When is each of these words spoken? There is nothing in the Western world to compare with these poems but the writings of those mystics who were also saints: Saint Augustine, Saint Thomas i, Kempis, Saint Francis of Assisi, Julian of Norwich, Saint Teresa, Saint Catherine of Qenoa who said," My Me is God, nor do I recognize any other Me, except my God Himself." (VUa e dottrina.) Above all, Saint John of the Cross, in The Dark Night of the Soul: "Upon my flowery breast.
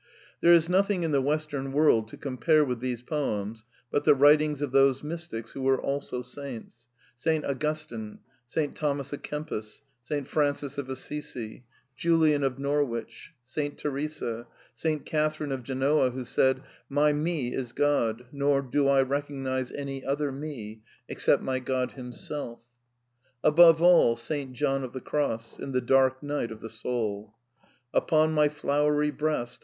There 0.39 0.51
is 0.51 0.67
nothing 0.67 1.03
in 1.03 1.11
the 1.11 1.21
Western 1.21 1.71
world 1.73 2.07
to 2.07 2.17
compare 2.17 2.65
with 2.65 2.79
these 2.79 3.03
poems 3.03 3.65
but 3.91 4.03
the 4.03 4.15
writings 4.15 4.59
of 4.59 4.71
those 4.71 5.03
mystics 5.03 5.51
who 5.51 5.61
were 5.61 5.79
also 5.79 6.23
saints: 6.23 6.87
Saint 7.15 7.45
Augustine, 7.45 8.17
Saint 8.47 8.75
Thomas 8.75 9.13
i, 9.13 9.17
Kempis, 9.17 9.83
Saint 10.03 10.25
Francis 10.25 10.79
of 10.79 10.89
Assisi, 10.89 11.65
Julian 11.95 12.43
of 12.43 12.57
Norwich, 12.57 13.35
Saint 13.45 13.77
Teresa, 13.77 14.47
Saint 14.73 15.05
Catherine 15.05 15.51
of 15.51 15.63
Qenoa 15.63 16.11
who 16.13 16.25
said," 16.25 16.63
My 16.99 17.13
Me 17.13 17.53
is 17.53 17.71
God, 17.71 18.25
nor 18.31 18.63
do 18.63 18.87
I 18.87 19.03
recognize 19.03 19.71
any 19.71 20.03
other 20.03 20.31
Me, 20.31 20.81
except 21.07 21.43
my 21.43 21.59
God 21.59 21.91
Himself." 21.91 22.63
(VUa 22.63 22.63
e 22.63 22.65
dottrina.) 23.51 23.53
Above 23.53 23.81
all, 23.83 24.15
Saint 24.15 24.53
John 24.53 24.83
of 24.83 24.93
the 24.93 24.99
Cross, 24.99 25.59
in 25.59 25.73
The 25.73 25.81
Dark 25.81 26.23
Night 26.23 26.49
of 26.51 26.59
the 26.61 26.71
Soul: 26.71 27.35
"Upon 27.93 28.31
my 28.33 28.49
flowery 28.49 29.11
breast. 29.11 29.59